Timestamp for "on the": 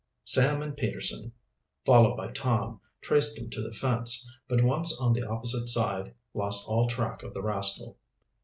4.99-5.29